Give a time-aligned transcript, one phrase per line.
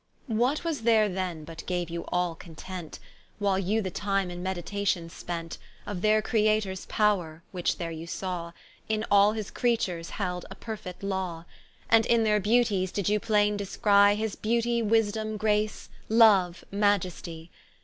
[0.25, 2.97] What was there then but gaue you all content,
[3.37, 8.51] While you the time in meditation spent, Of their Creators powre, which there you saw,
[8.89, 11.45] In all his Creatures held a perfit Law;
[11.87, 17.49] And in their beauties did you plaine descrie, His beauty, wisdome, grace, loue, maiestie.